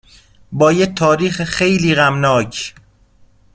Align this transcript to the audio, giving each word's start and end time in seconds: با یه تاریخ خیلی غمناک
با 0.51 0.71
یه 0.71 0.85
تاریخ 0.85 1.43
خیلی 1.43 1.95
غمناک 1.95 2.75